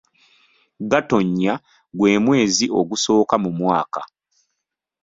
Gatonnya 0.89 1.53
gwe 1.97 2.11
mwezi 2.25 2.65
ogusooka 2.79 3.35
mu 3.43 3.49
mwaka. 3.59 4.01